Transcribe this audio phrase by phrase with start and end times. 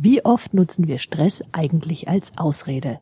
[0.00, 3.00] Wie oft nutzen wir Stress eigentlich als Ausrede?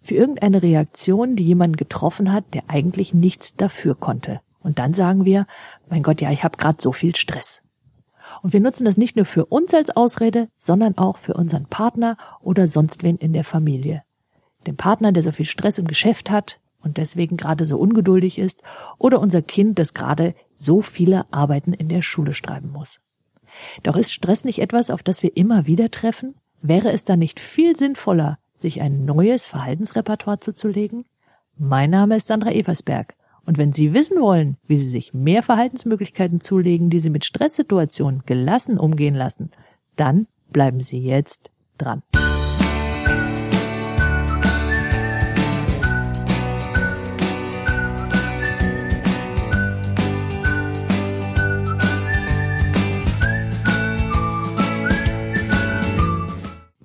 [0.00, 4.40] Für irgendeine Reaktion, die jemand getroffen hat, der eigentlich nichts dafür konnte.
[4.60, 5.46] Und dann sagen wir,
[5.90, 7.60] mein Gott, ja, ich habe gerade so viel Stress.
[8.40, 12.16] Und wir nutzen das nicht nur für uns als Ausrede, sondern auch für unseren Partner
[12.40, 14.02] oder sonst wen in der Familie.
[14.66, 18.62] Den Partner, der so viel Stress im Geschäft hat und deswegen gerade so ungeduldig ist,
[18.96, 22.98] oder unser Kind, das gerade so viele Arbeiten in der Schule schreiben muss.
[23.82, 26.34] Doch ist Stress nicht etwas, auf das wir immer wieder treffen?
[26.62, 31.04] Wäre es dann nicht viel sinnvoller, sich ein neues Verhaltensrepertoire zuzulegen?
[31.56, 33.14] Mein Name ist Sandra Eversberg.
[33.46, 38.22] Und wenn Sie wissen wollen, wie Sie sich mehr Verhaltensmöglichkeiten zulegen, die Sie mit Stresssituationen
[38.26, 39.50] gelassen umgehen lassen,
[39.96, 42.02] dann bleiben Sie jetzt dran.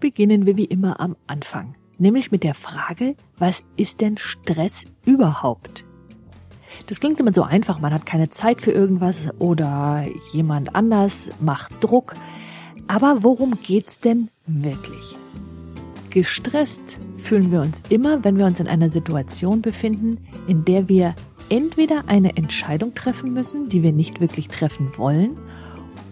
[0.05, 5.84] Beginnen wir wie immer am Anfang, nämlich mit der Frage, was ist denn Stress überhaupt?
[6.86, 11.83] Das klingt immer so einfach, man hat keine Zeit für irgendwas oder jemand anders macht
[11.83, 12.14] Druck.
[12.86, 15.16] Aber worum geht's denn wirklich?
[16.11, 21.16] Gestresst fühlen wir uns immer, wenn wir uns in einer Situation befinden, in der wir
[21.50, 25.36] entweder eine Entscheidung treffen müssen, die wir nicht wirklich treffen wollen,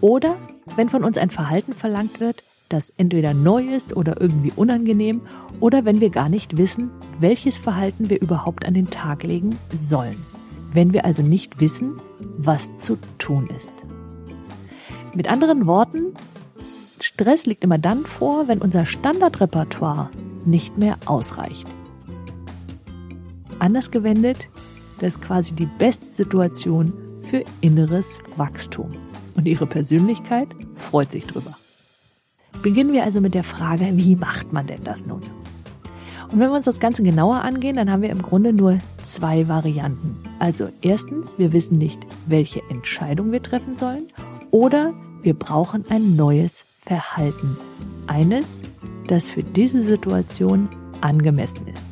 [0.00, 0.34] oder
[0.74, 5.22] wenn von uns ein Verhalten verlangt wird, das entweder neu ist oder irgendwie unangenehm
[5.60, 6.90] oder wenn wir gar nicht wissen,
[7.20, 10.16] welches Verhalten wir überhaupt an den Tag legen sollen.
[10.72, 11.96] Wenn wir also nicht wissen,
[12.38, 13.72] was zu tun ist.
[15.14, 16.14] Mit anderen Worten,
[17.00, 20.10] Stress liegt immer dann vor, wenn unser Standardrepertoire
[20.44, 21.66] nicht mehr ausreicht.
[23.58, 24.48] Anders gewendet,
[25.00, 28.90] das ist quasi die beste Situation für inneres Wachstum.
[29.36, 31.56] Und Ihre Persönlichkeit freut sich drüber.
[32.64, 35.20] Beginnen wir also mit der Frage, wie macht man denn das nun?
[36.32, 39.48] Und wenn wir uns das Ganze genauer angehen, dann haben wir im Grunde nur zwei
[39.48, 40.16] Varianten.
[40.38, 44.04] Also erstens, wir wissen nicht, welche Entscheidung wir treffen sollen
[44.50, 47.58] oder wir brauchen ein neues Verhalten.
[48.06, 48.62] Eines,
[49.08, 50.70] das für diese Situation
[51.02, 51.86] angemessen ist.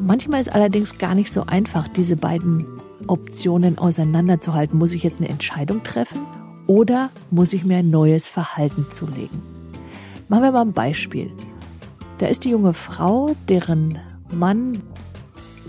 [0.00, 2.64] Manchmal ist allerdings gar nicht so einfach, diese beiden
[3.06, 4.78] Optionen auseinanderzuhalten.
[4.78, 6.20] Muss ich jetzt eine Entscheidung treffen
[6.66, 9.51] oder muss ich mir ein neues Verhalten zulegen?
[10.32, 11.30] Machen wir mal ein Beispiel.
[12.16, 13.98] Da ist die junge Frau, deren
[14.32, 14.80] Mann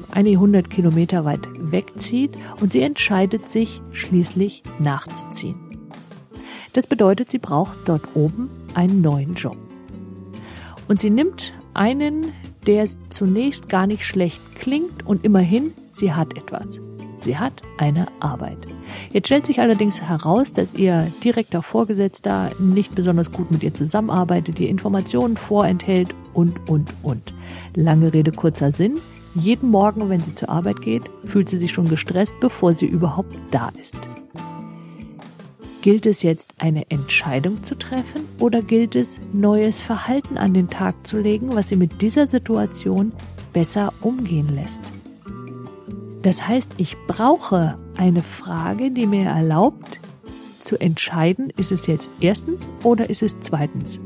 [0.10, 5.58] einige hundert Kilometer weit wegzieht und sie entscheidet sich schließlich nachzuziehen.
[6.72, 9.58] Das bedeutet, sie braucht dort oben einen neuen Job.
[10.88, 12.28] Und sie nimmt einen,
[12.66, 16.80] der zunächst gar nicht schlecht klingt und immerhin, sie hat etwas.
[17.24, 18.58] Sie hat eine Arbeit.
[19.12, 24.60] Jetzt stellt sich allerdings heraus, dass ihr direkter Vorgesetzter nicht besonders gut mit ihr zusammenarbeitet,
[24.60, 27.34] ihr Informationen vorenthält und, und, und.
[27.76, 29.00] Lange Rede, kurzer Sinn.
[29.36, 33.34] Jeden Morgen, wenn sie zur Arbeit geht, fühlt sie sich schon gestresst, bevor sie überhaupt
[33.52, 33.98] da ist.
[35.82, 41.08] Gilt es jetzt eine Entscheidung zu treffen oder gilt es neues Verhalten an den Tag
[41.08, 43.14] zu legen, was sie mit dieser Situation
[43.54, 44.84] besser umgehen lässt?
[46.24, 50.00] Das heißt, ich brauche eine Frage, die mir erlaubt
[50.62, 54.00] zu entscheiden, ist es jetzt erstens oder ist es zweitens.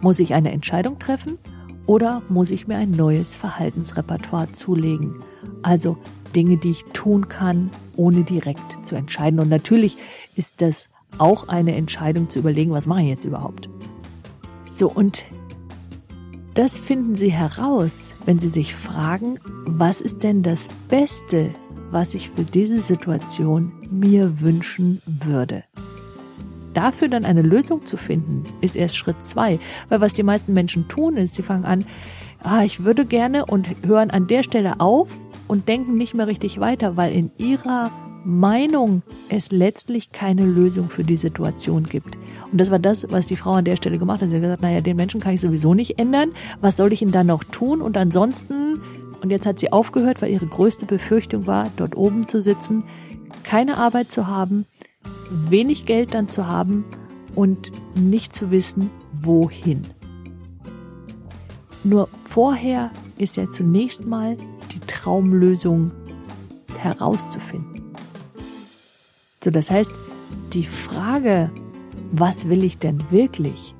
[0.00, 1.38] Muss ich eine Entscheidung treffen
[1.86, 5.20] oder muss ich mir ein neues Verhaltensrepertoire zulegen?
[5.62, 5.96] Also
[6.34, 9.38] Dinge, die ich tun kann, ohne direkt zu entscheiden.
[9.38, 9.96] Und natürlich
[10.34, 10.88] ist das
[11.18, 13.68] auch eine Entscheidung zu überlegen, was mache ich jetzt überhaupt?
[14.68, 15.24] So, und
[16.54, 21.50] das finden Sie heraus, wenn Sie sich fragen, was ist denn das Beste,
[21.90, 25.64] was ich für diese Situation mir wünschen würde.
[26.72, 29.60] Dafür dann eine Lösung zu finden, ist erst Schritt zwei.
[29.88, 31.84] Weil was die meisten Menschen tun, ist, sie fangen an,
[32.42, 35.10] ah, ich würde gerne und hören an der Stelle auf
[35.46, 37.92] und denken nicht mehr richtig weiter, weil in ihrer
[38.24, 42.16] Meinung es letztlich keine Lösung für die Situation gibt.
[42.50, 44.30] Und das war das, was die Frau an der Stelle gemacht hat.
[44.30, 46.32] Sie hat gesagt, naja, den Menschen kann ich sowieso nicht ändern.
[46.60, 47.82] Was soll ich ihn dann noch tun?
[47.82, 48.80] Und ansonsten,
[49.22, 52.84] und jetzt hat sie aufgehört, weil ihre größte Befürchtung war, dort oben zu sitzen,
[53.42, 54.66] keine Arbeit zu haben,
[55.30, 56.84] wenig Geld dann zu haben
[57.34, 59.82] und nicht zu wissen, wohin.
[61.82, 64.36] Nur vorher ist ja zunächst mal
[64.72, 65.90] die Traumlösung
[66.78, 67.73] herauszufinden.
[69.44, 69.92] So, das heißt,
[70.54, 71.50] die Frage,
[72.12, 73.74] was will ich denn wirklich,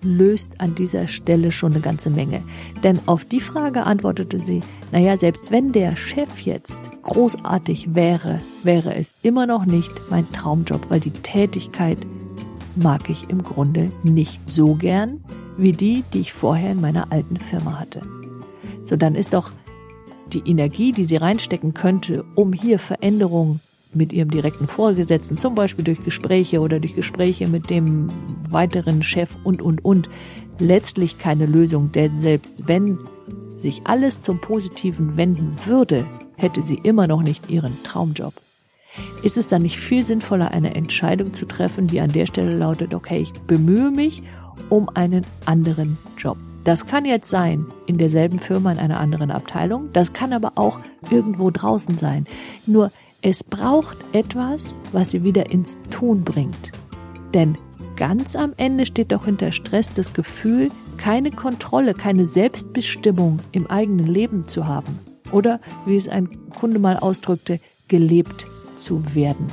[0.00, 2.42] löst an dieser Stelle schon eine ganze Menge.
[2.82, 4.60] Denn auf die Frage antwortete sie,
[4.90, 10.88] naja, selbst wenn der Chef jetzt großartig wäre, wäre es immer noch nicht mein Traumjob,
[10.88, 11.98] weil die Tätigkeit
[12.74, 15.22] mag ich im Grunde nicht so gern
[15.58, 18.00] wie die, die ich vorher in meiner alten Firma hatte.
[18.84, 19.50] So, dann ist doch
[20.32, 23.60] die Energie, die sie reinstecken könnte, um hier Veränderungen
[23.92, 28.08] mit ihrem direkten Vorgesetzten, zum Beispiel durch Gespräche oder durch Gespräche mit dem
[28.48, 30.08] weiteren Chef und, und, und,
[30.58, 31.92] letztlich keine Lösung.
[31.92, 32.98] Denn selbst wenn
[33.56, 36.06] sich alles zum Positiven wenden würde,
[36.36, 38.34] hätte sie immer noch nicht ihren Traumjob.
[39.22, 42.94] Ist es dann nicht viel sinnvoller, eine Entscheidung zu treffen, die an der Stelle lautet,
[42.94, 44.22] okay, ich bemühe mich
[44.68, 46.36] um einen anderen Job.
[46.64, 50.80] Das kann jetzt sein in derselben Firma in einer anderen Abteilung, das kann aber auch
[51.10, 52.26] irgendwo draußen sein.
[52.66, 52.90] Nur
[53.22, 56.72] es braucht etwas, was sie wieder ins Tun bringt.
[57.34, 57.58] Denn
[57.96, 64.06] ganz am Ende steht doch hinter Stress das Gefühl, keine Kontrolle, keine Selbstbestimmung im eigenen
[64.06, 64.98] Leben zu haben.
[65.32, 68.46] Oder, wie es ein Kunde mal ausdrückte, gelebt
[68.76, 69.46] zu werden.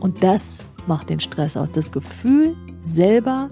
[0.00, 1.70] Und das macht den Stress aus.
[1.70, 3.50] Das Gefühl, selber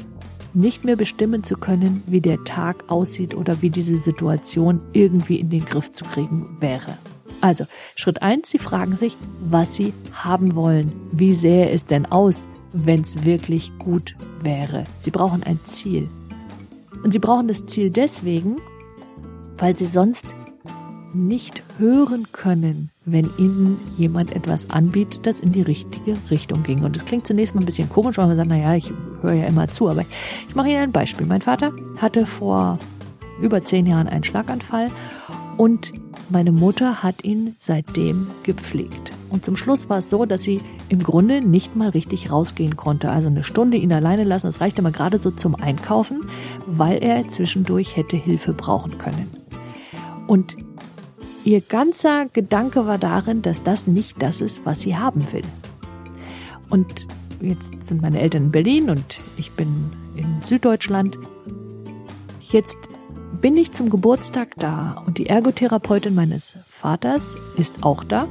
[0.53, 5.49] nicht mehr bestimmen zu können, wie der Tag aussieht oder wie diese Situation irgendwie in
[5.49, 6.99] den Griff zu kriegen wäre.
[7.41, 7.65] Also,
[7.95, 10.93] Schritt eins: Sie fragen sich, was Sie haben wollen.
[11.13, 14.85] Wie sähe es denn aus, wenn es wirklich gut wäre?
[14.99, 16.09] Sie brauchen ein Ziel.
[17.03, 18.59] Und Sie brauchen das Ziel deswegen,
[19.59, 20.35] weil Sie sonst
[21.13, 26.85] nicht hören können, wenn Ihnen jemand etwas anbietet, das in die richtige Richtung ging.
[26.85, 28.91] Und es klingt zunächst mal ein bisschen komisch, weil man sagt, naja, ich
[29.23, 30.03] höre ja immer zu, aber
[30.49, 31.27] ich mache Ihnen ein Beispiel.
[31.27, 32.79] Mein Vater hatte vor
[33.41, 34.89] über zehn Jahren einen Schlaganfall
[35.57, 35.93] und
[36.29, 39.13] meine Mutter hat ihn seitdem gepflegt.
[39.31, 43.11] Und zum Schluss war es so, dass sie im Grunde nicht mal richtig rausgehen konnte.
[43.11, 46.29] Also eine Stunde ihn alleine lassen, das reichte mal gerade so zum Einkaufen,
[46.67, 49.31] weil er zwischendurch hätte Hilfe brauchen können.
[50.27, 50.57] Und
[51.43, 55.43] Ihr ganzer Gedanke war darin, dass das nicht das ist, was sie haben will.
[56.69, 57.07] Und
[57.41, 61.19] jetzt sind meine Eltern in Berlin und ich bin in Süddeutschland.
[62.43, 62.79] Jetzt
[63.41, 68.27] bin ich zum Geburtstag da und die Ergotherapeutin meines Vaters ist auch da.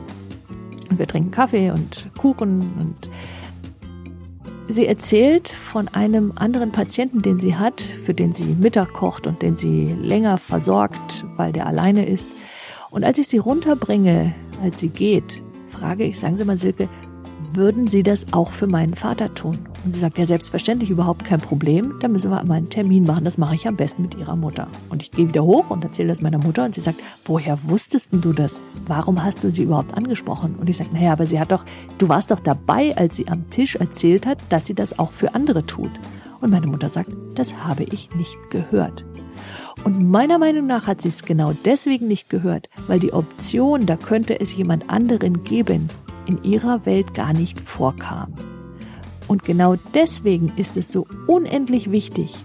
[0.90, 3.10] Und wir trinken Kaffee und Kuchen und
[4.68, 9.42] sie erzählt von einem anderen Patienten, den sie hat, für den sie Mittag kocht und
[9.42, 12.30] den sie länger versorgt, weil der alleine ist.
[12.92, 16.90] Und als ich sie runterbringe, als sie geht, frage ich, sagen Sie mal, Silke,
[17.54, 19.69] würden Sie das auch für meinen Vater tun?
[19.86, 21.96] Und sie sagt, ja, selbstverständlich, überhaupt kein Problem.
[22.02, 23.24] Da müssen wir mal einen Termin machen.
[23.24, 24.68] Das mache ich am besten mit Ihrer Mutter.
[24.90, 28.14] Und ich gehe wieder hoch und erzähle das meiner Mutter und sie sagt, woher wusstest
[28.14, 28.62] du das?
[28.88, 30.56] Warum hast du sie überhaupt angesprochen?
[30.60, 31.64] Und ich sage, naja, aber sie hat doch,
[31.98, 35.34] du warst doch dabei, als sie am Tisch erzählt hat, dass sie das auch für
[35.34, 35.92] andere tut.
[36.42, 39.06] Und meine Mutter sagt, das habe ich nicht gehört.
[39.86, 43.96] Und meiner Meinung nach hat sie es genau deswegen nicht gehört, weil die Option, da
[43.96, 45.88] könnte es jemand anderen geben,
[46.26, 48.34] in ihrer Welt gar nicht vorkam.
[49.30, 52.36] Und genau deswegen ist es so unendlich wichtig,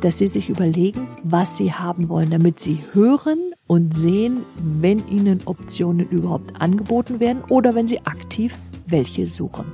[0.00, 5.42] dass sie sich überlegen, was sie haben wollen, damit sie hören und sehen, wenn ihnen
[5.44, 8.56] Optionen überhaupt angeboten werden oder wenn sie aktiv
[8.86, 9.66] welche suchen.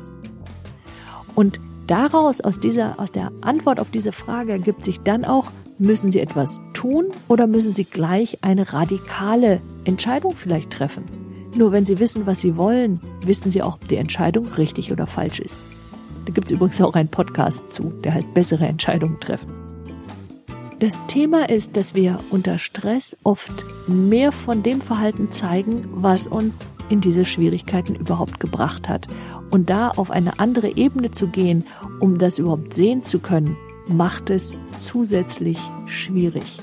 [1.36, 6.10] Und daraus, aus dieser, aus der Antwort auf diese Frage ergibt sich dann auch, Müssen
[6.10, 11.04] Sie etwas tun oder müssen Sie gleich eine radikale Entscheidung vielleicht treffen?
[11.54, 15.06] Nur wenn Sie wissen, was Sie wollen, wissen Sie auch, ob die Entscheidung richtig oder
[15.06, 15.60] falsch ist.
[16.28, 19.50] Da gibt es übrigens auch einen Podcast zu, der heißt Bessere Entscheidungen treffen.
[20.78, 26.66] Das Thema ist, dass wir unter Stress oft mehr von dem Verhalten zeigen, was uns
[26.90, 29.06] in diese Schwierigkeiten überhaupt gebracht hat.
[29.48, 31.64] Und da auf eine andere Ebene zu gehen,
[31.98, 36.58] um das überhaupt sehen zu können, macht es zusätzlich schwierig.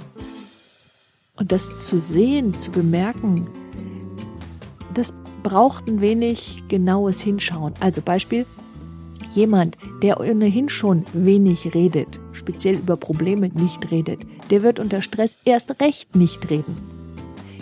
[1.37, 3.49] Und das zu sehen, zu bemerken,
[4.93, 7.73] das braucht ein wenig genaues Hinschauen.
[7.79, 8.45] Also Beispiel,
[9.35, 15.37] jemand, der ohnehin schon wenig redet, speziell über Probleme nicht redet, der wird unter Stress
[15.45, 16.77] erst recht nicht reden.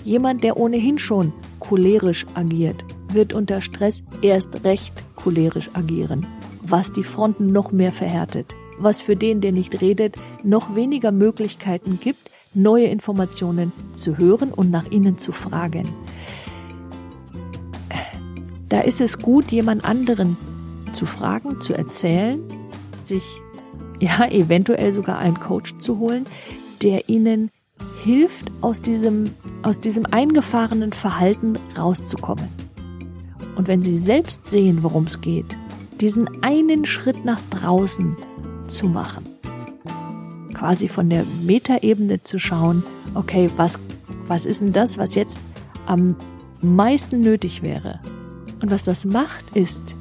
[0.04, 6.28] Jemand, der ohnehin schon cholerisch agiert, wird unter Stress erst recht cholerisch agieren,
[6.62, 12.00] was die Fronten noch mehr verhärtet was für den, der nicht redet, noch weniger Möglichkeiten
[12.00, 15.90] gibt, neue Informationen zu hören und nach ihnen zu fragen.
[18.70, 20.38] Da ist es gut, jemand anderen
[20.94, 22.42] zu fragen, zu erzählen,
[22.98, 23.24] sich
[24.00, 26.26] ja eventuell sogar einen Coach zu holen,
[26.82, 27.52] der ihnen
[28.04, 29.32] hilft, aus diesem,
[29.62, 32.48] aus diesem eingefahrenen Verhalten rauszukommen.
[33.56, 35.58] Und wenn sie selbst sehen, worum es geht,
[36.02, 38.18] diesen einen Schritt nach draußen
[38.68, 39.26] zu machen.
[40.54, 42.84] Quasi von der Metaebene zu schauen,
[43.16, 43.80] okay, was,
[44.28, 45.40] was ist denn das, was jetzt
[45.86, 46.16] am
[46.62, 48.00] meisten nötig wäre?
[48.62, 49.96] Und was das macht, ist,